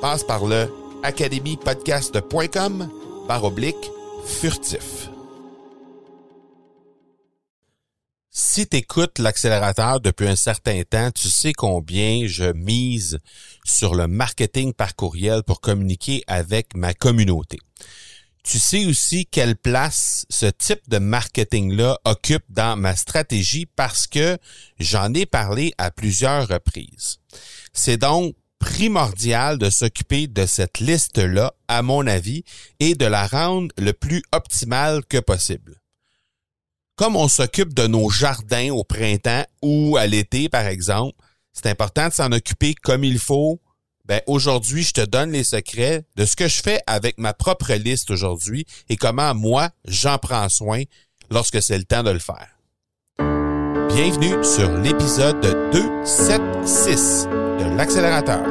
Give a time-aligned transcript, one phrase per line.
[0.00, 2.88] Passe par le academypodcast.com
[3.28, 3.90] par oblique
[4.24, 5.10] furtif.
[8.30, 13.18] Si tu écoutes l'accélérateur depuis un certain temps, tu sais combien je mise
[13.64, 17.58] sur le marketing par courriel pour communiquer avec ma communauté.
[18.42, 24.38] Tu sais aussi quelle place ce type de marketing-là occupe dans ma stratégie parce que
[24.78, 27.18] j'en ai parlé à plusieurs reprises.
[27.74, 32.44] C'est donc primordial de s'occuper de cette liste-là, à mon avis,
[32.78, 35.80] et de la rendre le plus optimale que possible.
[36.94, 41.16] Comme on s'occupe de nos jardins au printemps ou à l'été, par exemple,
[41.52, 43.60] c'est important de s'en occuper comme il faut.
[44.04, 47.72] Ben, aujourd'hui, je te donne les secrets de ce que je fais avec ma propre
[47.72, 50.82] liste aujourd'hui et comment moi, j'en prends soin
[51.30, 52.48] lorsque c'est le temps de le faire.
[53.88, 55.40] Bienvenue sur l'épisode
[56.60, 57.28] 276
[57.58, 58.42] de l'accélérateur.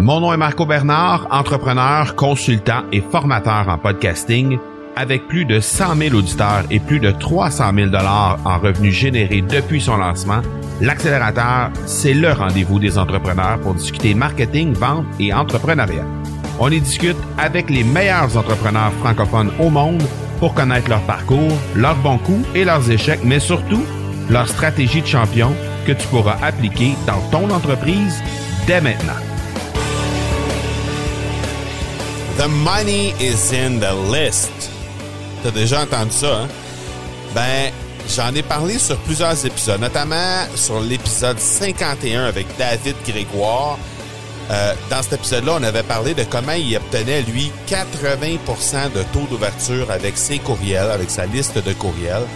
[0.00, 4.58] Mon nom est Marco Bernard, entrepreneur, consultant et formateur en podcasting
[4.96, 9.42] avec plus de 100 000 auditeurs et plus de 300 000 dollars en revenus générés
[9.42, 10.40] depuis son lancement,
[10.80, 16.06] l'accélérateur, c'est le rendez-vous des entrepreneurs pour discuter marketing, vente et entrepreneuriat.
[16.58, 20.02] On y discute avec les meilleurs entrepreneurs francophones au monde
[20.38, 23.84] pour connaître leur parcours, leurs bons coups et leurs échecs, mais surtout
[24.30, 25.52] leur stratégie de champion
[25.86, 28.20] que tu pourras appliquer dans ton entreprise
[28.66, 29.20] dès maintenant.
[32.36, 34.50] The money is in the list.
[35.42, 36.48] T'as déjà entendu ça, hein?
[37.34, 37.70] Ben,
[38.14, 43.78] j'en ai parlé sur plusieurs épisodes, notamment sur l'épisode 51 avec David Grégoire.
[44.50, 49.26] Euh, dans cet épisode-là, on avait parlé de comment il obtenait, lui, 80% de taux
[49.30, 52.26] d'ouverture avec ses courriels, avec sa liste de courriels.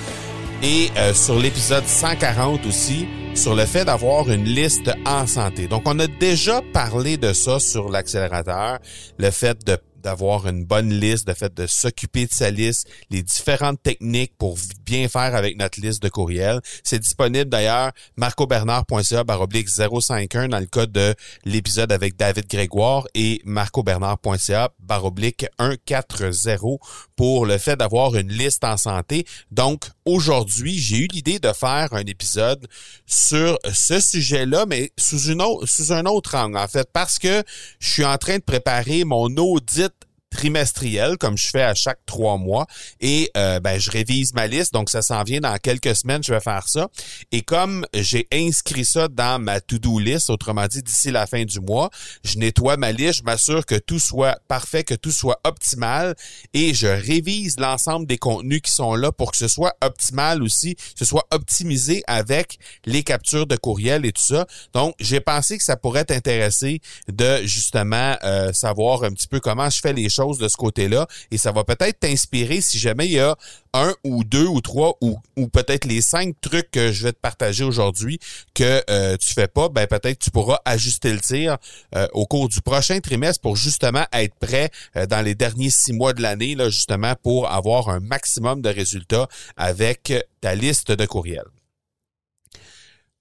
[0.62, 5.66] Et euh, sur l'épisode 140 aussi, sur le fait d'avoir une liste en santé.
[5.66, 8.78] Donc, on a déjà parlé de ça sur l'accélérateur,
[9.18, 13.22] le fait de d'avoir une bonne liste, de fait de s'occuper de sa liste, les
[13.22, 16.60] différentes techniques pour bien faire avec notre liste de courriels.
[16.84, 23.40] C'est disponible d'ailleurs marcobernard.ca baroblique 051 dans le code de l'épisode avec David Grégoire et
[23.44, 26.80] marcobernard.ca baroblique 140
[27.16, 29.26] pour le fait d'avoir une liste en santé.
[29.50, 32.66] Donc aujourd'hui, j'ai eu l'idée de faire un épisode
[33.06, 37.42] sur ce sujet-là, mais sous une autre, sous un autre angle en fait, parce que
[37.78, 39.89] je suis en train de préparer mon audit
[40.30, 42.66] trimestriel comme je fais à chaque trois mois.
[43.00, 44.72] Et euh, ben je révise ma liste.
[44.72, 46.88] Donc ça s'en vient dans quelques semaines je vais faire ça.
[47.32, 51.60] Et comme j'ai inscrit ça dans ma to-do list autrement dit d'ici la fin du
[51.60, 51.90] mois
[52.24, 53.18] je nettoie ma liste.
[53.18, 56.14] Je m'assure que tout soit parfait que tout soit optimal.
[56.54, 60.76] Et je révise l'ensemble des contenus qui sont là pour que ce soit optimal aussi
[60.76, 64.46] que ce soit optimisé avec les captures de courriel et tout ça.
[64.72, 69.68] Donc j'ai pensé que ça pourrait t'intéresser de justement euh, savoir un petit peu comment
[69.68, 73.12] je fais les choses de ce côté-là et ça va peut-être t'inspirer si jamais il
[73.12, 73.36] y a
[73.72, 75.18] un ou deux ou trois ou,
[75.48, 78.18] peut-être les cinq trucs que je vais te partager aujourd'hui
[78.54, 81.56] que euh, tu fais pas, ben peut-être tu pourras ajuster le tir
[81.94, 85.92] euh, au cours du prochain trimestre pour justement être prêt euh, dans les derniers six
[85.92, 91.06] mois de l'année, là, justement pour avoir un maximum de résultats avec ta liste de
[91.06, 91.59] courriels.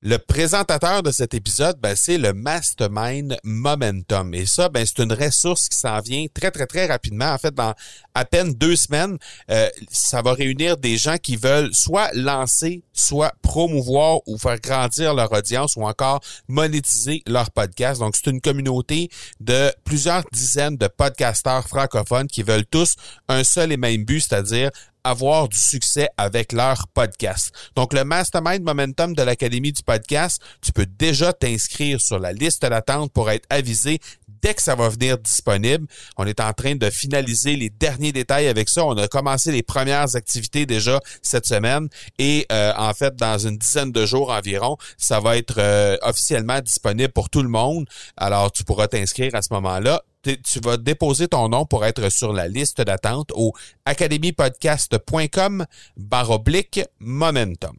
[0.01, 4.33] Le présentateur de cet épisode, ben, c'est le Mastermind Momentum.
[4.33, 7.33] Et ça, ben, c'est une ressource qui s'en vient très, très, très rapidement.
[7.33, 7.73] En fait, dans
[8.13, 9.17] à peine deux semaines,
[9.51, 15.13] euh, ça va réunir des gens qui veulent soit lancer, soit promouvoir ou faire grandir
[15.13, 17.99] leur audience ou encore monétiser leur podcast.
[17.99, 19.09] Donc, c'est une communauté
[19.41, 22.95] de plusieurs dizaines de podcasteurs francophones qui veulent tous
[23.27, 24.71] un seul et même but, c'est-à-dire
[25.03, 27.51] avoir du succès avec leur podcast.
[27.75, 32.61] Donc, le Mastermind Momentum de l'Académie du podcast, tu peux déjà t'inscrire sur la liste
[32.61, 33.99] d'attente pour être avisé
[34.41, 35.87] dès que ça va venir disponible.
[36.17, 38.85] On est en train de finaliser les derniers détails avec ça.
[38.85, 43.57] On a commencé les premières activités déjà cette semaine et euh, en fait, dans une
[43.57, 47.87] dizaine de jours environ, ça va être euh, officiellement disponible pour tout le monde.
[48.17, 52.33] Alors, tu pourras t'inscrire à ce moment-là tu vas déposer ton nom pour être sur
[52.33, 53.53] la liste d'attente au
[53.85, 55.65] academypodcast.com
[55.97, 57.77] baroblique momentum.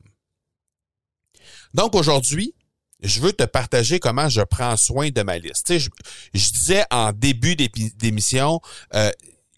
[1.74, 2.54] Donc aujourd'hui,
[3.02, 5.78] je veux te partager comment je prends soin de ma liste.
[5.78, 5.88] je,
[6.32, 8.60] disais en début d'émission,
[8.94, 9.10] euh,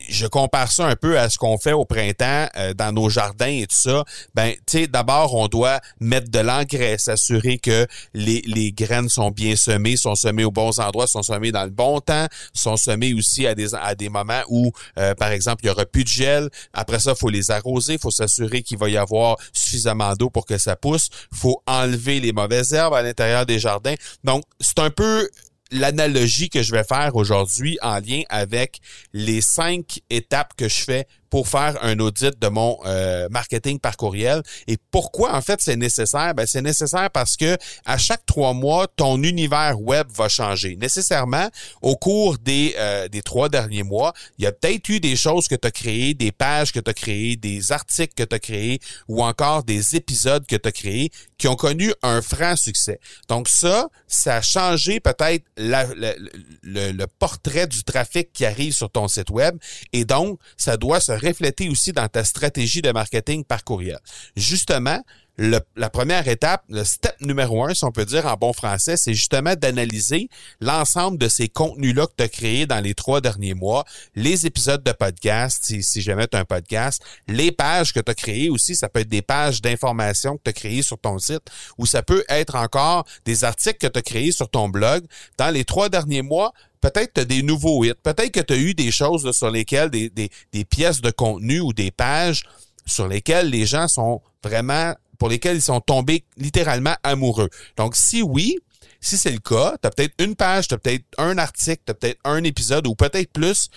[0.09, 3.47] je compare ça un peu à ce qu'on fait au printemps euh, dans nos jardins
[3.47, 4.05] et tout ça.
[4.35, 9.31] Ben, tu sais, d'abord, on doit mettre de l'engrais, s'assurer que les, les graines sont
[9.31, 13.15] bien semées, sont semées aux bons endroits, sont semées dans le bon temps, sont semées
[13.15, 16.09] aussi à des, à des moments où, euh, par exemple, il y aura plus de
[16.09, 16.49] gel.
[16.73, 20.31] Après ça, il faut les arroser, il faut s'assurer qu'il va y avoir suffisamment d'eau
[20.31, 21.09] pour que ça pousse.
[21.33, 23.95] Faut enlever les mauvaises herbes à l'intérieur des jardins.
[24.25, 25.29] Donc, c'est un peu
[25.73, 28.81] l'analogie que je vais faire aujourd'hui en lien avec
[29.13, 33.96] les cinq étapes que je fais pour faire un audit de mon euh, marketing par
[33.96, 34.43] courriel.
[34.67, 36.34] Et pourquoi en fait c'est nécessaire?
[36.34, 37.56] Ben, c'est nécessaire parce que
[37.87, 40.76] à chaque trois mois, ton univers web va changer.
[40.76, 41.49] Nécessairement,
[41.81, 45.49] au cours des, euh, des trois derniers mois, il y a peut-être eu des choses
[45.49, 48.38] que tu as créées, des pages que tu as créées, des articles que tu as
[48.38, 53.00] créés ou encore des épisodes que tu as créés qui ont connu un franc succès.
[53.29, 59.08] Donc ça, ça a changé peut-être le, le portrait du trafic qui arrive sur ton
[59.08, 59.56] site web
[59.94, 63.99] et donc ça doit se refléter aussi dans ta stratégie de marketing par courriel.
[64.37, 65.01] Justement,
[65.39, 69.15] la première étape, le step numéro un, si on peut dire en bon français, c'est
[69.15, 70.29] justement d'analyser
[70.61, 73.85] l'ensemble de ces contenus-là que tu as créés dans les trois derniers mois,
[74.15, 78.15] les épisodes de podcast, si, si jamais tu un podcast, les pages que tu as
[78.15, 81.43] créées aussi, ça peut être des pages d'information que tu as créées sur ton site,
[81.79, 85.05] ou ça peut être encore des articles que tu as créés sur ton blog.
[85.39, 88.58] Dans les trois derniers mois, peut-être tu as des nouveaux hits, peut-être que tu as
[88.58, 92.43] eu des choses sur lesquelles, des, des, des pièces de contenu ou des pages
[92.84, 97.49] sur lesquelles les gens sont vraiment, pour lesquelles ils sont tombés littéralement amoureux.
[97.76, 98.58] Donc, si oui,
[99.00, 101.94] si c'est le cas, tu as peut-être une page, tu as peut-être un article, tu
[101.94, 103.69] peut-être un épisode ou peut-être plus,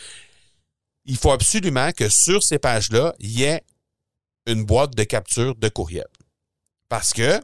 [1.05, 3.63] il faut absolument que sur ces pages-là, il y ait
[4.47, 6.07] une boîte de capture de courriel.
[6.89, 7.39] Parce que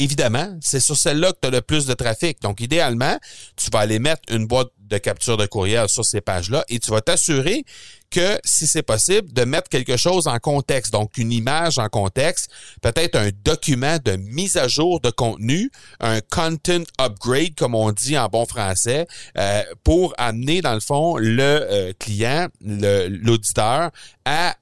[0.00, 2.40] évidemment, c'est sur celle-là que tu as le plus de trafic.
[2.42, 3.16] Donc, idéalement,
[3.56, 6.90] tu vas aller mettre une boîte de capture de courriel sur ces pages-là et tu
[6.90, 7.64] vas t'assurer
[8.10, 10.92] que, si c'est possible, de mettre quelque chose en contexte.
[10.92, 12.50] Donc, une image en contexte,
[12.82, 15.70] peut-être un document de mise à jour de contenu,
[16.00, 19.06] un content upgrade, comme on dit en bon français,
[19.38, 23.90] euh, pour amener, dans le fond, le euh, client, l'auditeur,
[24.24, 24.56] à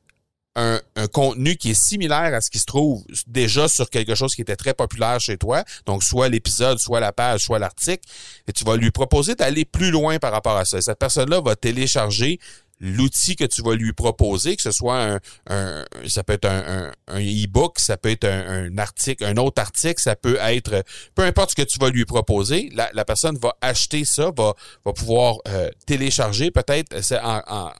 [0.58, 4.42] un, contenu qui est similaire à ce qui se trouve déjà sur quelque chose qui
[4.42, 8.02] était très populaire chez toi, donc soit l'épisode, soit la page, soit l'article,
[8.46, 10.80] et tu vas lui proposer d'aller plus loin par rapport à ça.
[10.80, 12.38] Cette personne-là va télécharger
[12.80, 15.18] l'outil que tu vas lui proposer, que ce soit
[15.48, 20.00] un, ça peut être un, un, e-book, ça peut être un, article, un autre article,
[20.00, 20.84] ça peut être
[21.14, 24.54] peu importe ce que tu vas lui proposer, la, la personne va acheter ça, va,
[24.84, 26.50] va pouvoir euh, télécharger.
[26.50, 27.72] Peut-être en, en,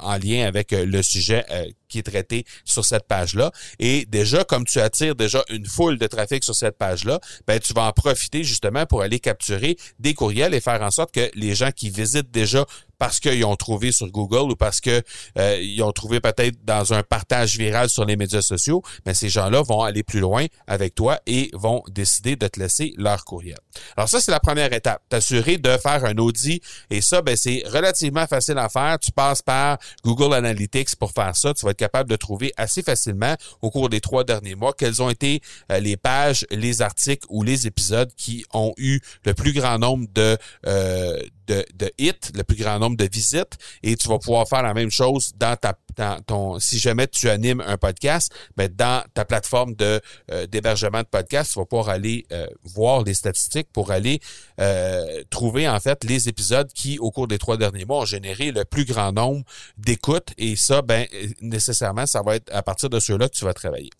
[0.00, 3.50] en, lien avec euh, le sujet euh, qui est traité sur cette page-là.
[3.78, 7.74] Et déjà, comme tu attires déjà une foule de trafic sur cette page-là, ben tu
[7.74, 11.54] vas en profiter justement pour aller capturer des courriels et faire en sorte que les
[11.54, 12.64] gens qui visitent déjà
[13.00, 15.02] parce qu'ils ont trouvé sur Google ou parce que
[15.38, 19.30] euh, ils ont trouvé peut-être dans un partage viral sur les médias sociaux, mais ces
[19.30, 23.56] gens-là vont aller plus loin avec toi et vont décider de te laisser leur courriel.
[23.96, 27.62] Alors ça, c'est la première étape, t'assurer de faire un audit et ça, ben, c'est
[27.66, 28.98] relativement facile à faire.
[28.98, 31.54] Tu passes par Google Analytics pour faire ça.
[31.54, 35.08] Tu vas capable de trouver assez facilement au cours des trois derniers mois quelles ont
[35.08, 35.40] été
[35.72, 40.06] euh, les pages, les articles ou les épisodes qui ont eu le plus grand nombre
[40.14, 44.48] de, euh, de, de hits, le plus grand nombre de visites et tu vas pouvoir
[44.48, 48.70] faire la même chose dans ta dans ton si jamais tu animes un podcast, ben
[48.72, 53.14] dans ta plateforme de euh, d'hébergement de podcast, tu vas pouvoir aller euh, voir les
[53.14, 54.20] statistiques pour aller
[54.60, 58.52] euh, trouver en fait les épisodes qui au cours des trois derniers mois ont généré
[58.52, 59.44] le plus grand nombre
[59.76, 61.06] d'écoutes et ça ben
[61.40, 63.90] nécessairement ça va être à partir de ceux-là que tu vas travailler.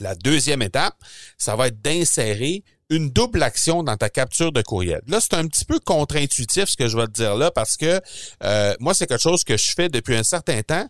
[0.00, 0.94] La deuxième étape,
[1.36, 5.00] ça va être d'insérer une double action dans ta capture de courriel.
[5.06, 8.00] Là, c'est un petit peu contre-intuitif ce que je vais te dire là parce que
[8.42, 10.86] euh, moi, c'est quelque chose que je fais depuis un certain temps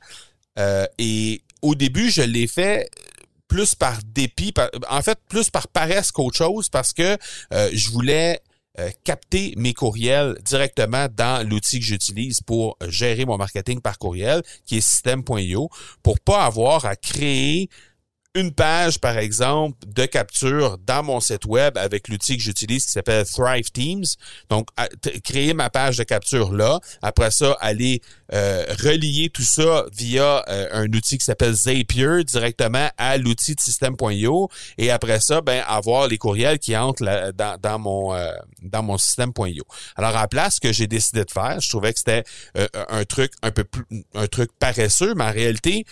[0.59, 2.89] euh, et au début, je l'ai fait
[3.49, 4.55] plus par dépit,
[4.89, 7.19] en fait, plus par paresse qu'autre chose parce que
[7.53, 8.41] euh, je voulais
[9.05, 14.79] capter mes courriels directement dans l'outil que j'utilise pour gérer mon marketing par courriel, qui
[14.79, 15.69] est système.io,
[16.03, 17.69] pour pas avoir à créer
[18.37, 22.93] une page, par exemple, de capture dans mon site web avec l'outil que j'utilise qui
[22.93, 24.05] s'appelle Thrive Teams.
[24.49, 24.69] Donc,
[25.25, 26.79] créer ma page de capture là.
[27.03, 28.01] Après ça, aller
[28.33, 33.61] euh, relier tout ça via euh, un outil qui s'appelle Zapier directement à l'outil de
[33.61, 34.49] système.io.
[34.79, 37.03] Et après ça, ben, avoir les courriels qui entrent
[37.35, 38.31] dans, dans, mon euh,
[38.63, 39.65] dans mon système.io.
[39.97, 42.23] Alors, à la place, ce que j'ai décidé de faire, je trouvais que c'était
[42.89, 43.85] un truc un peu plus
[44.15, 45.85] un truc paresseux, mais en réalité,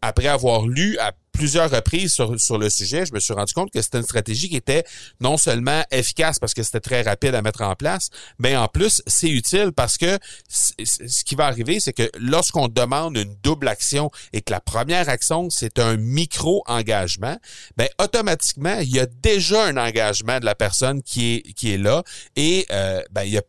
[0.00, 0.96] après avoir lu
[1.40, 4.50] plusieurs reprises sur, sur le sujet, je me suis rendu compte que c'était une stratégie
[4.50, 4.84] qui était
[5.20, 9.00] non seulement efficace parce que c'était très rapide à mettre en place, mais en plus,
[9.06, 10.18] c'est utile parce que
[10.50, 15.08] ce qui va arriver, c'est que lorsqu'on demande une double action et que la première
[15.08, 17.38] action, c'est un micro-engagement,
[17.78, 21.78] ben automatiquement, il y a déjà un engagement de la personne qui est, qui est
[21.78, 22.02] là
[22.36, 23.42] et euh, ben, il y a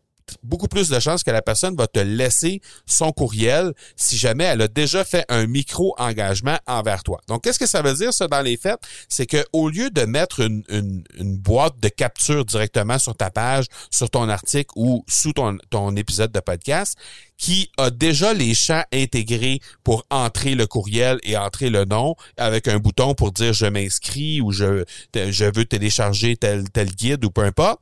[0.44, 4.62] beaucoup plus de chances que la personne va te laisser son courriel si jamais elle
[4.62, 7.20] a déjà fait un micro-engagement envers toi.
[7.28, 8.80] Donc, qu'est-ce que ça veut dire, ça, dans les faits?
[9.10, 14.10] C'est que au lieu de mettre une, boîte de capture directement sur ta page, sur
[14.10, 16.98] ton article ou sous ton épisode de podcast,
[17.42, 22.68] qui a déjà les champs intégrés pour entrer le courriel et entrer le nom avec
[22.68, 26.64] un bouton pour dire je m'inscris ou je, veux télécharger tel,
[26.96, 27.80] guide ou peu importe,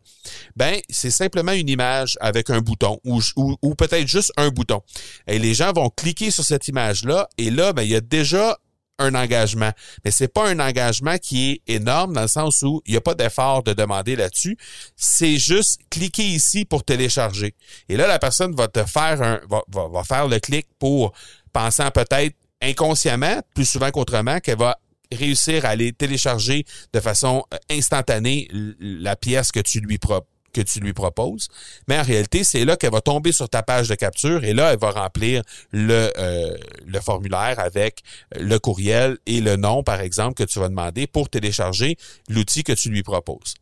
[0.56, 4.82] ben c'est simplement une image avec un bouton ou, ou, ou peut-être juste un bouton.
[5.28, 8.58] Et les gens vont cliquer sur cette image-là et là, ben, il y a déjà
[9.00, 9.72] un engagement.
[10.06, 13.02] Mais c'est pas un engagement qui est énorme dans le sens où il n'y a
[13.02, 14.58] pas d'effort de demander là-dessus.
[14.96, 17.56] C'est juste cliquer ici pour télécharger.
[17.88, 21.14] Et là, la personne va te faire un, va, va, faire le clic pour
[21.52, 24.78] pensant peut-être inconsciemment, plus souvent qu'autrement, qu'elle va
[25.12, 28.48] réussir à aller télécharger de façon euh, instantanée
[28.80, 31.48] la pièce que tu lui proposes que tu lui proposes.
[31.88, 34.74] Mais en réalité, c'est là qu'elle va tomber sur ta page de capture et là,
[34.74, 38.02] elle va remplir le, euh, le formulaire avec
[38.36, 42.74] le courriel et le nom, par exemple, que tu vas demander pour télécharger l'outil que
[42.74, 43.56] tu lui proposes.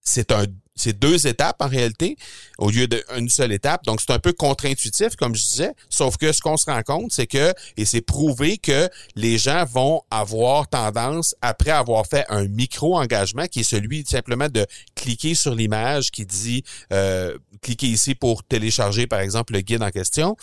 [0.00, 0.46] C'est un
[0.76, 2.16] c'est deux étapes en réalité
[2.58, 3.84] au lieu d'une seule étape.
[3.84, 5.72] Donc, c'est un peu contre-intuitif, comme je disais.
[5.88, 9.64] Sauf que ce qu'on se rend compte, c'est que, et c'est prouvé que les gens
[9.64, 15.54] vont avoir tendance, après avoir fait un micro-engagement, qui est celui simplement de cliquer sur
[15.54, 20.36] l'image qui dit euh, cliquez ici pour télécharger, par exemple, le guide en question,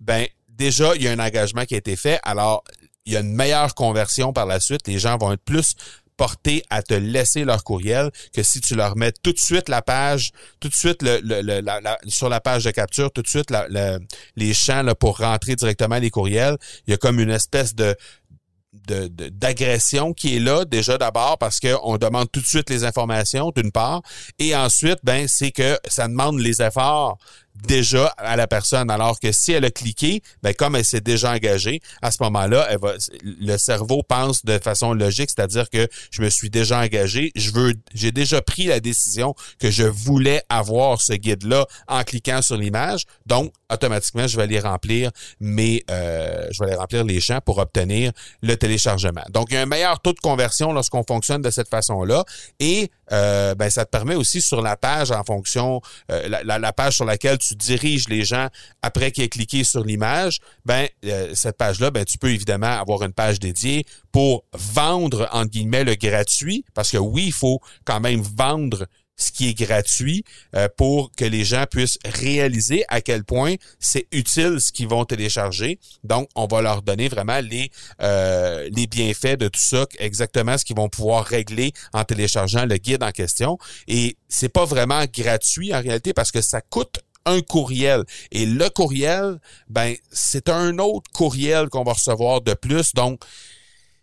[0.00, 2.20] ben déjà, il y a un engagement qui a été fait.
[2.22, 2.62] Alors,
[3.04, 4.86] il y a une meilleure conversion par la suite.
[4.86, 5.74] Les gens vont être plus
[6.16, 9.82] portés à te laisser leur courriel que si tu leur mets tout de suite la
[9.82, 11.60] page, tout de suite le,
[12.06, 13.52] sur la page de capture, tout de suite
[14.36, 16.56] les champs là, pour rentrer directement les courriels.
[16.86, 17.96] Il y a comme une espèce de
[18.86, 23.70] d'agression qui est là déjà d'abord parce qu'on demande tout de suite les informations d'une
[23.70, 24.00] part
[24.38, 27.18] et ensuite ben c'est que ça demande les efforts
[27.54, 28.90] déjà à la personne.
[28.90, 32.68] Alors que si elle a cliqué, ben comme elle s'est déjà engagée, à ce moment-là,
[33.22, 37.74] le cerveau pense de façon logique, c'est-à-dire que je me suis déjà engagé, je veux,
[37.94, 43.04] j'ai déjà pris la décision que je voulais avoir ce guide-là en cliquant sur l'image.
[43.26, 47.58] Donc, automatiquement, je vais aller remplir mes, euh, je vais aller remplir les champs pour
[47.58, 49.22] obtenir le téléchargement.
[49.30, 52.24] Donc, il y a un meilleur taux de conversion lorsqu'on fonctionne de cette façon-là.
[52.60, 56.72] Et euh, ben, ça te permet aussi sur la page en fonction, euh, la, la,
[56.72, 58.48] page sur laquelle tu diriges les gens
[58.80, 63.02] après qu'ils aient cliqué sur l'image, ben euh, cette page-là, ben tu peux évidemment avoir
[63.02, 68.00] une page dédiée pour vendre entre guillemets le gratuit, parce que oui, il faut quand
[68.00, 68.86] même vendre
[69.22, 70.24] ce qui est gratuit
[70.54, 75.04] euh, pour que les gens puissent réaliser à quel point c'est utile ce qu'ils vont
[75.04, 75.78] télécharger.
[76.04, 80.64] Donc, on va leur donner vraiment les, euh, les bienfaits de tout ça, exactement ce
[80.64, 83.58] qu'ils vont pouvoir régler en téléchargeant le guide en question.
[83.88, 88.04] Et c'est pas vraiment gratuit en réalité parce que ça coûte un courriel.
[88.30, 89.38] Et le courriel,
[89.68, 92.94] ben, c'est un autre courriel qu'on va recevoir de plus.
[92.94, 93.20] Donc,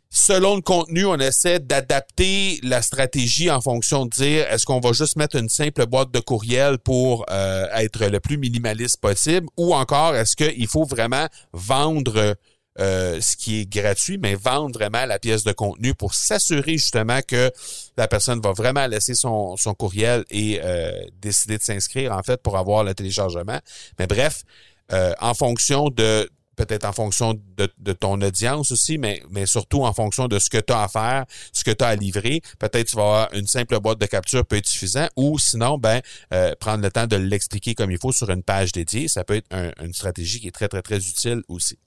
[0.10, 4.92] selon le contenu, on essaie d'adapter la stratégie en fonction de dire est-ce qu'on va
[4.92, 9.76] juste mettre une simple boîte de courriel pour euh, être le plus minimaliste possible ou
[9.76, 12.36] encore est-ce qu'il faut vraiment vendre
[12.80, 17.20] euh, ce qui est gratuit, mais vendre vraiment la pièce de contenu pour s'assurer justement
[17.28, 17.52] que
[17.98, 22.42] la personne va vraiment laisser son, son courriel et euh, décider de s'inscrire en fait
[22.42, 23.60] pour avoir le téléchargement.
[24.00, 24.44] Mais bref,
[24.92, 26.28] en fonction de
[26.60, 30.74] peut-être en fonction de, ton audience aussi, mais, surtout en fonction de ce que tu
[30.74, 32.42] as à faire, ce que tu as à livrer.
[32.60, 36.02] Peut-être tu vas avoir une simple boîte de capture peut être suffisant ou sinon, ben,
[36.34, 39.08] euh, prendre le temps de l'expliquer comme il faut sur une page dédiée.
[39.08, 39.48] Ça peut être
[39.82, 41.80] une stratégie qui est très, très, très utile aussi.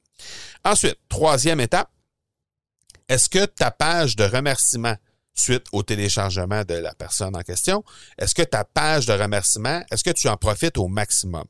[0.65, 1.91] Ensuite, troisième étape,
[3.09, 4.97] est-ce que ta page de remerciement
[5.35, 7.85] suite au téléchargement de la personne en question,
[8.19, 11.45] est-ce que ta page de remerciement, est-ce que tu en profites au maximum?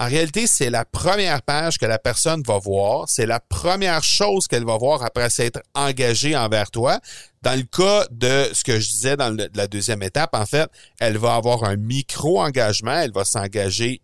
[0.00, 3.06] En réalité, c'est la première page que la personne va voir.
[3.06, 7.00] C'est la première chose qu'elle va voir après s'être engagée envers toi.
[7.42, 11.18] Dans le cas de ce que je disais dans la deuxième étape, en fait, elle
[11.18, 12.98] va avoir un micro-engagement.
[12.98, 14.00] Elle va s'engager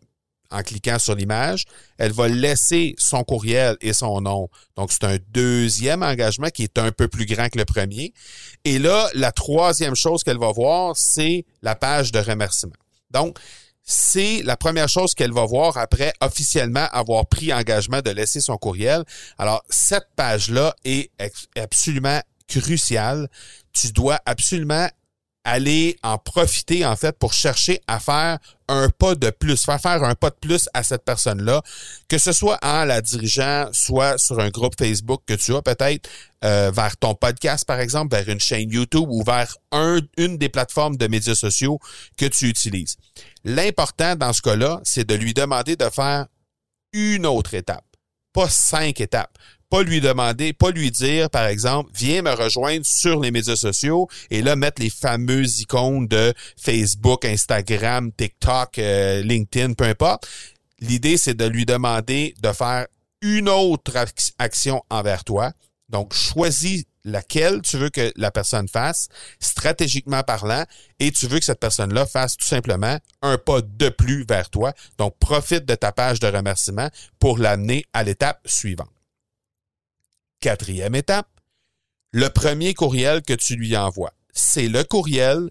[0.50, 1.64] en cliquant sur l'image.
[1.96, 4.50] Elle va laisser son courriel et son nom.
[4.76, 8.12] Donc, c'est un deuxième engagement qui est un peu plus grand que le premier.
[8.66, 12.74] Et là, la troisième chose qu'elle va voir, c'est la page de remerciement.
[13.12, 13.38] Donc,
[13.88, 18.58] c'est la première chose qu'elle va voir après officiellement avoir pris engagement de laisser son
[18.58, 19.04] courriel.
[19.38, 21.10] Alors, cette page-là est
[21.56, 23.28] absolument cruciale.
[23.72, 24.88] Tu dois absolument
[25.46, 30.02] aller en profiter en fait pour chercher à faire un pas de plus, faire faire
[30.02, 31.62] un pas de plus à cette personne-là,
[32.08, 36.10] que ce soit en la dirigeant, soit sur un groupe Facebook que tu as peut-être,
[36.44, 40.48] euh, vers ton podcast par exemple, vers une chaîne YouTube ou vers un, une des
[40.48, 41.78] plateformes de médias sociaux
[42.18, 42.96] que tu utilises.
[43.46, 46.26] L'important dans ce cas-là, c'est de lui demander de faire
[46.92, 47.86] une autre étape,
[48.32, 49.38] pas cinq étapes
[49.68, 54.08] pas lui demander, pas lui dire, par exemple, viens me rejoindre sur les médias sociaux
[54.30, 60.28] et là, mettre les fameuses icônes de Facebook, Instagram, TikTok, euh, LinkedIn, peu importe.
[60.80, 62.86] L'idée, c'est de lui demander de faire
[63.22, 63.92] une autre
[64.38, 65.52] action envers toi.
[65.88, 69.08] Donc, choisis laquelle tu veux que la personne fasse,
[69.40, 70.64] stratégiquement parlant,
[70.98, 74.74] et tu veux que cette personne-là fasse tout simplement un pas de plus vers toi.
[74.98, 78.90] Donc, profite de ta page de remerciement pour l'amener à l'étape suivante.
[80.40, 81.28] Quatrième étape,
[82.12, 84.12] le premier courriel que tu lui envoies.
[84.32, 85.50] C'est le courriel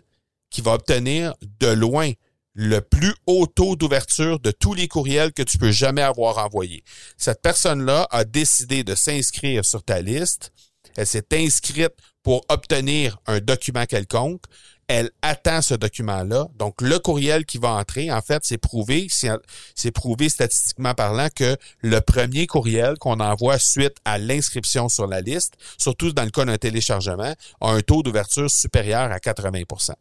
[0.52, 2.12] qui va obtenir de loin
[2.56, 6.84] le plus haut taux d'ouverture de tous les courriels que tu peux jamais avoir envoyés.
[7.18, 10.54] Cette personne-là a décidé de s'inscrire sur ta liste.
[10.98, 14.46] Elle s'est inscrite pour obtenir un document quelconque
[14.88, 16.48] elle attend ce document-là.
[16.58, 21.58] Donc, le courriel qui va entrer, en fait, c'est prouvé, c'est prouvé statistiquement parlant que
[21.82, 26.46] le premier courriel qu'on envoie suite à l'inscription sur la liste, surtout dans le cas
[26.46, 29.92] d'un téléchargement, a un taux d'ouverture supérieur à 80%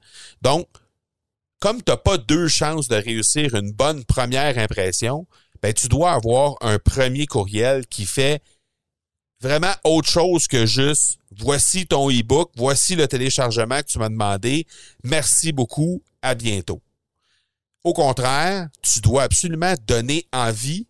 [0.42, 0.68] Donc,
[1.60, 5.26] comme tu n'as pas deux chances de réussir une bonne première impression,
[5.62, 8.42] ben, tu dois avoir un premier courriel qui fait
[9.44, 14.66] vraiment autre chose que juste voici ton e-book, voici le téléchargement que tu m'as demandé,
[15.02, 16.80] merci beaucoup, à bientôt.
[17.82, 20.86] Au contraire, tu dois absolument donner envie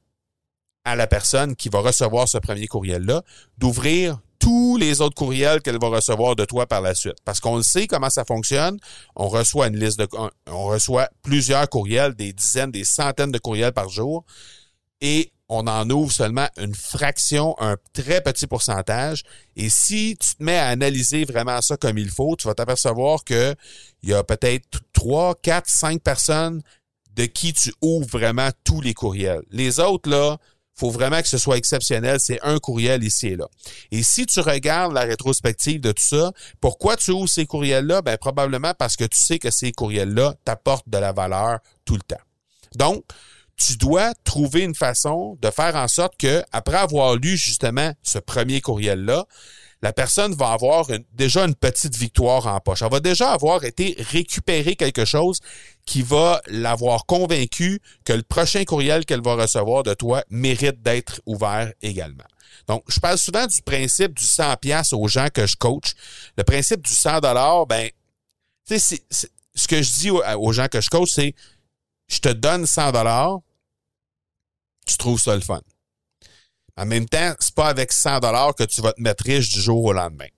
[0.85, 3.23] à la personne qui va recevoir ce premier courriel-là
[3.59, 7.17] d'ouvrir tous les autres courriels qu'elle va recevoir de toi par la suite.
[7.25, 8.79] Parce qu'on le sait comment ça fonctionne.
[9.17, 10.07] On reçoit une liste de,
[10.47, 14.25] on reçoit plusieurs courriels, des dizaines, des centaines de courriels par jour.
[15.01, 19.23] Et on en ouvre seulement une fraction, un très petit pourcentage.
[19.57, 23.25] Et si tu te mets à analyser vraiment ça comme il faut, tu vas t'apercevoir
[23.25, 23.55] que
[24.03, 26.62] il y a peut-être trois, quatre, cinq personnes
[27.14, 29.43] de qui tu ouvres vraiment tous les courriels.
[29.51, 30.38] Les autres, là,
[30.75, 32.19] faut vraiment que ce soit exceptionnel.
[32.19, 33.47] C'est un courriel ici et là.
[33.93, 38.03] Et si tu regardes la rétrospective de tout ça, pourquoi tu ouvres ces courriels-là?
[38.03, 42.03] Ben, probablement parce que tu sais que ces courriels-là t'apportent de la valeur tout le
[42.03, 42.23] temps.
[42.75, 43.05] Donc,
[43.57, 48.19] tu dois trouver une façon de faire en sorte que, après avoir lu justement ce
[48.19, 49.27] premier courriel-là,
[49.83, 52.81] la personne va avoir déjà une petite victoire en poche.
[52.81, 55.40] Elle va déjà avoir été récupérer quelque chose
[55.85, 61.21] qui va l'avoir convaincu que le prochain courriel qu'elle va recevoir de toi mérite d'être
[61.27, 62.25] ouvert également.
[62.67, 65.93] Donc, je parle souvent du principe du 100 pièces aux gens que je coach.
[66.38, 67.90] Le principe du 100 dollars, ben,
[68.67, 69.03] tu sais,
[69.55, 71.35] ce que je dis aux gens que je coach, c'est
[72.09, 73.38] je te donne 100 dollars,
[74.87, 75.62] tu trouves ça le fun.
[76.77, 79.61] En même temps, c'est pas avec 100 dollars que tu vas te mettre riche du
[79.61, 80.29] jour au lendemain.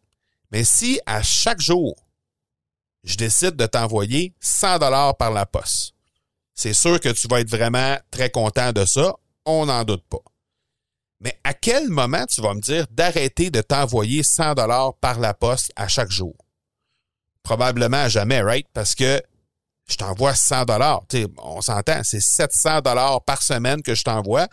[0.52, 1.96] Mais si à chaque jour,
[3.04, 5.94] je décide de t'envoyer 100 dollars par la poste,
[6.54, 10.22] c'est sûr que tu vas être vraiment très content de ça, on n'en doute pas.
[11.20, 15.34] Mais à quel moment tu vas me dire d'arrêter de t'envoyer 100 dollars par la
[15.34, 16.34] poste à chaque jour?
[17.42, 18.66] Probablement jamais, right?
[18.72, 19.22] Parce que
[19.86, 21.02] je t'envoie 100 dollars.
[21.38, 24.48] On s'entend, c'est 700 dollars par semaine que je t'envoie.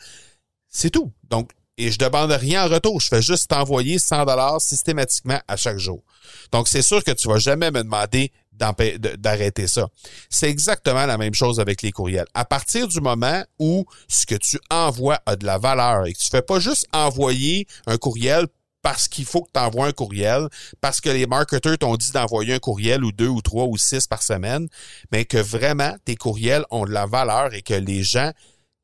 [0.70, 1.12] C'est tout.
[1.30, 3.02] Donc, et je demande rien en retour.
[3.02, 6.04] Je fais juste t'envoyer 100 dollars systématiquement à chaque jour.
[6.52, 9.88] Donc, c'est sûr que tu vas jamais me demander d'arrêter ça.
[10.30, 12.28] C'est exactement la même chose avec les courriels.
[12.36, 16.20] À partir du moment où ce que tu envoies a de la valeur et que
[16.20, 18.48] tu fais pas juste envoyer un courriel
[18.84, 20.50] parce qu'il faut que tu envoies un courriel,
[20.82, 24.06] parce que les marketeurs t'ont dit d'envoyer un courriel ou deux ou trois ou six
[24.06, 24.68] par semaine,
[25.12, 28.32] mais que vraiment tes courriels ont de la valeur et que les gens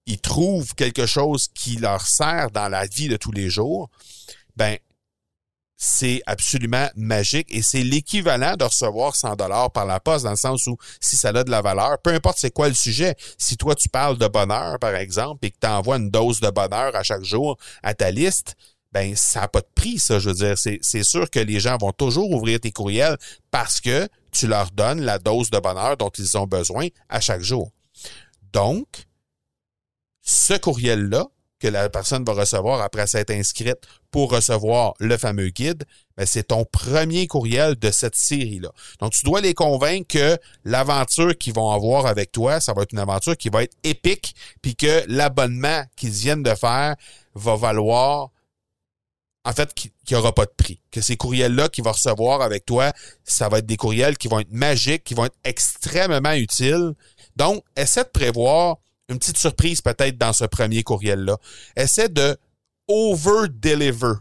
[0.08, 3.90] ils trouvent quelque chose qui leur sert dans la vie de tous les jours,
[4.56, 4.78] ben
[5.78, 10.36] c'est absolument magique et c'est l'équivalent de recevoir 100 dollars par la poste dans le
[10.36, 13.56] sens où si ça a de la valeur, peu importe c'est quoi le sujet, si
[13.56, 16.96] toi tu parles de bonheur par exemple et que tu envoies une dose de bonheur
[16.96, 18.56] à chaque jour à ta liste,
[18.91, 21.78] ben ça n'a pas de prix ça, je veux dire, c'est sûr que les gens
[21.78, 23.17] vont toujours ouvrir tes courriels
[23.52, 27.41] parce que tu leur donnes la dose de bonheur dont ils ont besoin à chaque
[27.41, 27.71] jour.
[28.54, 28.88] Donc,
[30.21, 31.28] ce courriel-là,
[31.60, 33.80] que la personne va recevoir après s'être inscrite
[34.12, 35.84] pour recevoir le fameux guide,
[36.15, 38.71] ben c'est ton premier courriel de cette série-là.
[38.99, 42.93] Donc, tu dois les convaincre que l'aventure qu'ils vont avoir avec toi, ça va être
[42.93, 46.95] une aventure qui va être épique, puis que l'abonnement qu'ils viennent de faire
[47.36, 48.30] va valoir,
[49.50, 50.80] en fait, qu'il n'y aura pas de prix.
[50.92, 54.40] Que ces courriels-là qu'ils vont recevoir avec toi, ça va être des courriels qui vont
[54.40, 56.94] être magiques, qui vont être extrêmement utiles.
[57.36, 58.78] Donc, essaie de prévoir
[59.10, 61.38] une petite surprise peut-être dans ce premier courriel-là.
[61.76, 62.38] Essaie de
[62.88, 64.18] over-deliver.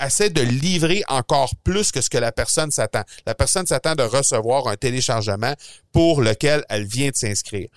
[0.00, 3.02] Essaie de livrer encore plus que ce que la personne s'attend.
[3.26, 5.54] La personne s'attend de recevoir un téléchargement
[5.90, 7.68] pour lequel elle vient de s'inscrire.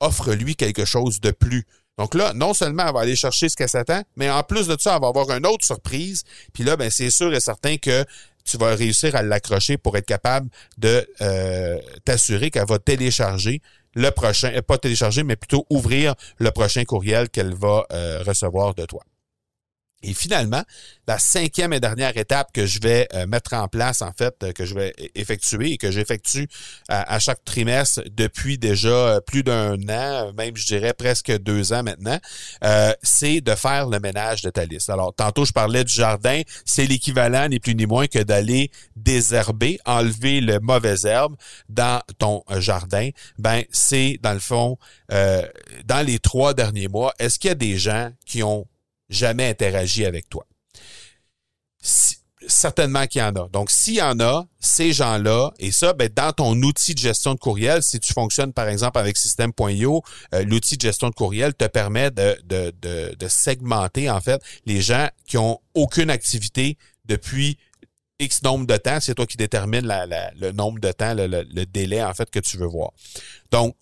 [0.00, 1.66] Offre-lui quelque chose de plus.
[1.98, 4.76] Donc là, non seulement elle va aller chercher ce qu'elle s'attend, mais en plus de
[4.78, 6.24] ça, elle va avoir une autre surprise.
[6.52, 8.04] Puis là, ben, c'est sûr et certain que
[8.44, 13.60] tu vas réussir à l'accrocher pour être capable de euh, t'assurer qu'elle va télécharger
[13.94, 18.74] le prochain, euh, pas télécharger, mais plutôt ouvrir le prochain courriel qu'elle va euh, recevoir
[18.74, 19.02] de toi.
[20.06, 20.62] Et finalement,
[21.08, 24.52] la cinquième et dernière étape que je vais euh, mettre en place, en fait, euh,
[24.52, 26.48] que je vais effectuer et que j'effectue
[26.88, 31.82] à, chaque trimestre depuis déjà euh, plus d'un an, même je dirais presque deux ans
[31.82, 32.18] maintenant,
[33.02, 34.90] c'est de faire le ménage de ta liste.
[34.90, 39.80] Alors, tantôt, je parlais du jardin, c'est l'équivalent, ni plus ni moins, que d'aller désherber,
[39.86, 41.34] enlever le mauvais herbe
[41.68, 43.10] dans ton jardin.
[43.38, 44.78] Ben, c'est, dans le fond,
[45.10, 48.66] dans les trois derniers mois, est-ce qu'il y a des gens qui ont
[49.08, 50.46] jamais interagi avec toi.
[52.48, 53.48] certainement qu'il y en a.
[53.48, 57.34] Donc, s'il y en a, ces gens-là, et ça, ben, dans ton outil de gestion
[57.34, 60.02] de courriel, si tu fonctionnes par exemple avec System.io,
[60.34, 64.80] euh, l'outil de gestion de courriel te permet de, de, de, segmenter en fait les
[64.80, 67.58] gens qui ont aucune activité depuis
[68.20, 69.00] X nombre de temps.
[69.00, 69.86] C'est toi qui détermines
[70.38, 72.92] le nombre de temps, le, le, délai en fait que tu veux voir.
[73.50, 73.76] Donc,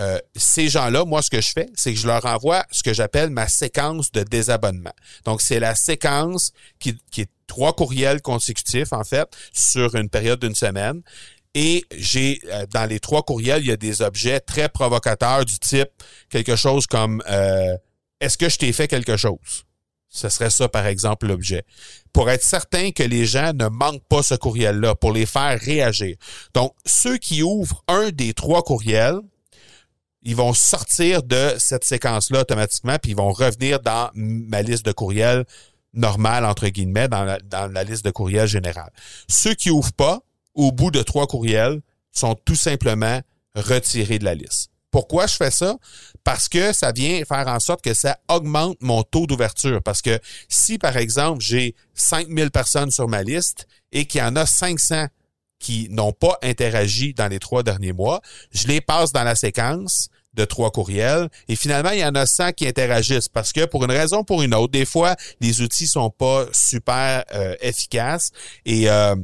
[0.00, 2.92] euh, ces gens-là, moi, ce que je fais, c'est que je leur envoie ce que
[2.92, 4.94] j'appelle ma séquence de désabonnement.
[5.24, 10.54] Donc, c'est la séquence qui, est trois courriels consécutifs, en fait, sur une période d'une
[10.54, 11.02] semaine.
[11.54, 15.58] Et j'ai, euh, dans les trois courriels, il y a des objets très provocateurs du
[15.60, 15.90] type
[16.28, 17.76] quelque chose comme euh,
[18.20, 19.64] Est-ce que je t'ai fait quelque chose?
[20.08, 21.64] Ce serait ça, par exemple, l'objet.
[22.12, 26.16] Pour être certain que les gens ne manquent pas ce courriel-là, pour les faire réagir.
[26.54, 29.20] Donc, ceux qui ouvrent un des trois courriels,
[30.24, 34.92] ils vont sortir de cette séquence-là automatiquement, puis ils vont revenir dans ma liste de
[34.92, 35.44] courriels
[35.92, 38.90] normale, entre guillemets, dans la, dans la liste de courriels générale.
[39.28, 40.20] Ceux qui ouvrent pas,
[40.54, 43.20] au bout de trois courriels, sont tout simplement
[43.54, 44.70] retirés de la liste.
[44.90, 45.76] Pourquoi je fais ça?
[46.22, 49.82] Parce que ça vient faire en sorte que ça augmente mon taux d'ouverture.
[49.82, 54.36] Parce que si, par exemple, j'ai 5000 personnes sur ma liste et qu'il y en
[54.36, 55.06] a 500
[55.58, 58.20] qui n'ont pas interagi dans les trois derniers mois,
[58.52, 61.28] je les passe dans la séquence de trois courriels.
[61.48, 64.24] Et finalement il y en a 100 qui interagissent parce que pour une raison ou
[64.24, 68.30] pour une autre, des fois les outils sont pas super euh, efficaces.
[68.64, 69.14] Et euh,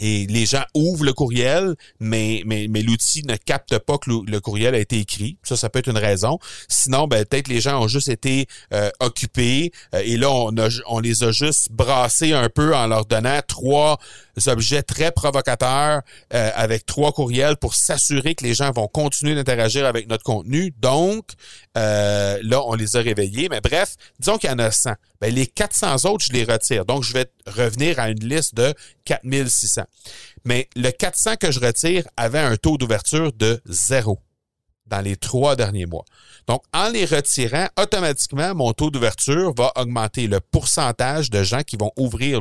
[0.00, 4.40] et les gens ouvrent le courriel, mais, mais, mais l'outil ne capte pas que le,
[4.40, 5.36] courriel a été écrit.
[5.42, 6.38] Ça, ça peut être une raison.
[6.68, 10.68] Sinon, ben, peut-être les gens ont juste été euh, occupés euh, et là, on, a,
[10.86, 13.98] on les a juste brassés un peu en leur donnant trois
[14.46, 16.00] objets très provocateurs
[16.32, 20.72] euh, avec trois courriels pour s'assurer que les gens vont continuer d'interagir avec notre contenu.
[20.80, 21.26] Donc,
[21.74, 23.48] là, on les a réveillés.
[23.50, 24.92] Mais bref, disons qu'il y en a 100.
[25.20, 26.86] Ben, les 400 autres, je les retire.
[26.86, 28.72] Donc, je vais revenir à une liste de
[29.04, 29.82] 4600.
[30.44, 34.20] Mais le 400 que je retire avait un taux d'ouverture de zéro
[34.86, 36.04] dans les trois derniers mois.
[36.46, 40.26] Donc, en les retirant, automatiquement, mon taux d'ouverture va augmenter.
[40.26, 42.40] Le pourcentage de gens qui vont ouvrir,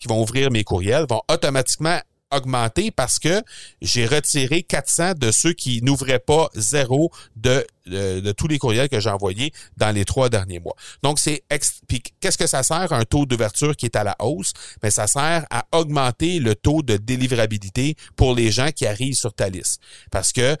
[0.00, 2.00] qui vont ouvrir mes courriels vont automatiquement
[2.36, 3.42] augmenté parce que
[3.80, 9.00] j'ai retiré 400 de ceux qui n'ouvraient pas zéro de, de, tous les courriels que
[9.00, 10.76] j'ai envoyés dans les trois derniers mois.
[11.02, 11.42] Donc, c'est
[11.88, 14.52] puis qu'est-ce que ça sert un taux d'ouverture qui est à la hausse?
[14.82, 19.14] Mais ben, ça sert à augmenter le taux de délivrabilité pour les gens qui arrivent
[19.14, 19.80] sur ta liste.
[20.10, 20.56] Parce que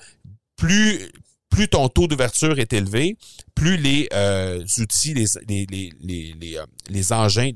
[0.56, 1.10] plus
[1.54, 3.16] plus ton taux d'ouverture est élevé,
[3.54, 7.52] plus les euh, outils, les, les, les, les, euh, les engins,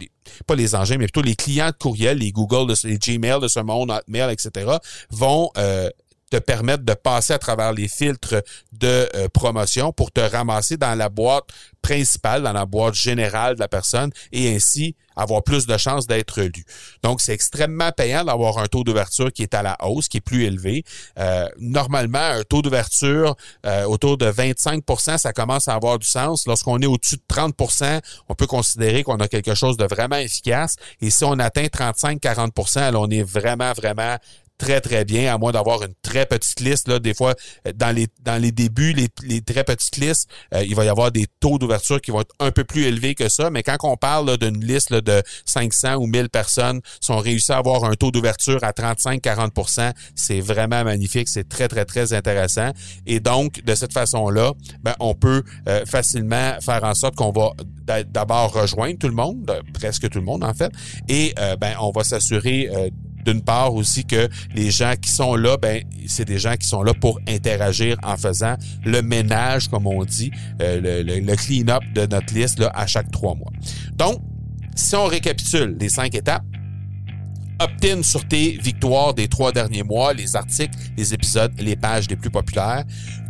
[0.46, 3.60] pas les engins, mais plutôt les clients de courriel, les Google, les Gmail de ce
[3.60, 4.70] monde, Hotmail, etc.,
[5.10, 5.90] vont euh,
[6.30, 10.94] te permettre de passer à travers les filtres de euh, promotion pour te ramasser dans
[10.94, 11.46] la boîte
[11.82, 16.40] principale, dans la boîte générale de la personne et ainsi avoir plus de chances d'être
[16.40, 16.64] lu.
[17.02, 20.20] Donc, c'est extrêmement payant d'avoir un taux d'ouverture qui est à la hausse, qui est
[20.20, 20.84] plus élevé.
[21.18, 23.34] Euh, normalement, un taux d'ouverture
[23.66, 26.46] euh, autour de 25% ça commence à avoir du sens.
[26.46, 30.76] Lorsqu'on est au-dessus de 30% on peut considérer qu'on a quelque chose de vraiment efficace.
[31.00, 34.16] Et si on atteint 35-40% on est vraiment, vraiment
[34.58, 36.88] très, très bien, à moins d'avoir une très petite liste.
[36.88, 37.34] Là, des fois,
[37.66, 40.88] euh, dans les, dans les débuts, les, les très petites listes, euh, il va y
[40.88, 43.50] avoir des taux d'ouverture qui vont être un peu plus élevés que ça.
[43.50, 47.58] Mais quand on parle d'une liste de 500 ou 1000 personnes, si on réussit à
[47.58, 51.28] avoir un taux d'ouverture à 35-40% c'est vraiment magnifique.
[51.28, 52.70] C'est très, très, très intéressant.
[53.06, 57.52] Et donc, de cette façon-là, ben, on peut euh, facilement faire en sorte qu'on va
[58.04, 60.70] d'abord rejoindre tout le monde, presque tout le monde en fait,
[61.08, 62.68] et ben, on va s'assurer
[63.28, 66.82] d'une part aussi que les gens qui sont là, ben c'est des gens qui sont
[66.82, 70.30] là pour interagir en faisant le ménage, comme on dit,
[70.62, 73.52] euh, le, clean-up de notre liste là, à chaque trois mois.
[73.94, 74.20] Donc,
[74.74, 76.44] si on récapitule les cinq étapes,
[77.60, 82.16] opt-in sur tes victoires des trois derniers mois, les articles, les épisodes, les pages les
[82.16, 82.84] plus populaires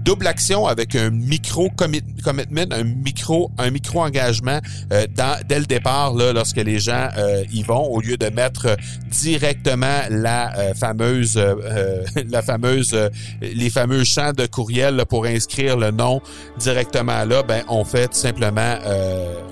[0.09, 4.59] double action avec un micro commitment, un micro, un micro engagement
[4.90, 5.07] euh,
[5.47, 8.75] dès le départ là, lorsque les gens euh, y vont, au lieu de mettre
[9.11, 11.38] directement la euh, fameuse,
[12.31, 12.97] la fameuse,
[13.42, 16.23] les fameux champs de courriel pour inscrire le nom
[16.57, 17.42] directement là.
[17.42, 18.79] Ben on fait tout simplement,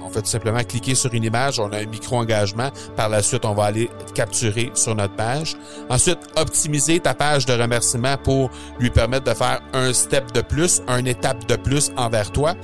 [0.06, 2.70] on fait tout simplement cliquer sur une image, on a un micro engagement.
[2.96, 5.54] Par la suite, on va aller capturer sur notre page.
[5.90, 10.82] Ensuite, optimiser ta page de remerciement pour lui permettre de faire un step de plus,
[10.88, 12.54] une étape de plus envers toi.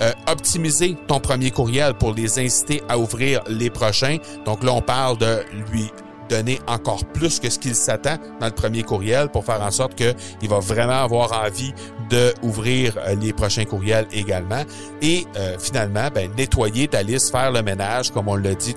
[0.00, 4.18] Euh, optimiser ton premier courriel pour les inciter à ouvrir les prochains.
[4.44, 5.90] Donc là, on parle de lui
[6.28, 9.94] donner encore plus que ce qu'il s'attend dans le premier courriel pour faire en sorte
[9.94, 11.72] qu'il va vraiment avoir envie
[12.10, 14.62] de ouvrir euh, les prochains courriels également.
[15.02, 18.76] Et euh, finalement, ben, nettoyer ta liste, faire le ménage, comme on l'a dit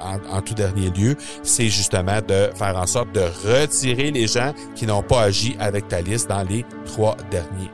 [0.00, 4.52] en, en, tout dernier lieu, c'est justement de faire en sorte de retirer les gens
[4.74, 7.70] qui n'ont pas agi avec ta liste dans les trois derniers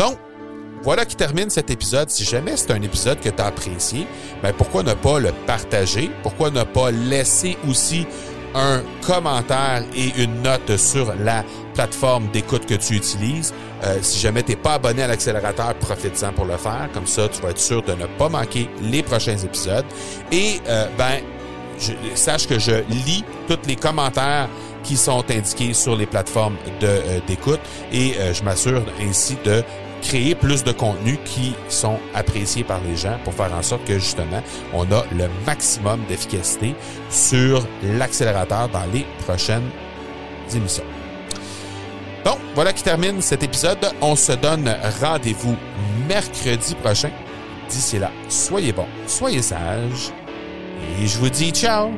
[0.00, 0.16] donc,
[0.82, 2.10] voilà qui termine cet épisode.
[2.10, 4.06] Si jamais c'est un épisode que tu as apprécié,
[4.42, 6.10] ben pourquoi ne pas le partager?
[6.22, 8.06] Pourquoi ne pas laisser aussi
[8.54, 13.52] un commentaire et une note sur la plateforme d'écoute que tu utilises?
[13.84, 16.88] Euh, si jamais tu n'es pas abonné à l'accélérateur, profite-en pour le faire.
[16.94, 19.86] Comme ça, tu vas être sûr de ne pas manquer les prochains épisodes.
[20.32, 21.20] Et euh, ben,
[21.78, 24.48] je, sache que je lis tous les commentaires
[24.82, 27.60] qui sont indiqués sur les plateformes euh, d'écoute
[27.92, 29.62] et je m'assure ainsi de
[30.02, 33.94] créer plus de contenus qui sont appréciés par les gens pour faire en sorte que
[33.94, 36.74] justement on a le maximum d'efficacité
[37.10, 39.70] sur l'accélérateur dans les prochaines
[40.54, 40.84] émissions.
[42.24, 43.78] Donc, voilà qui termine cet épisode.
[44.00, 45.56] On se donne rendez-vous
[46.08, 47.10] mercredi prochain.
[47.68, 50.12] D'ici là, soyez bons, soyez sages
[50.98, 51.90] et je vous dis ciao